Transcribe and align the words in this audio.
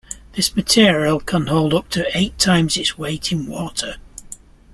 This 0.31 0.55
material 0.55 1.19
can 1.19 1.45
hold 1.45 1.75
up 1.75 1.87
to 1.89 2.09
eight 2.17 2.39
times 2.39 2.75
its 2.75 2.97
weight 2.97 3.31
in 3.31 3.45
water. 3.45 3.97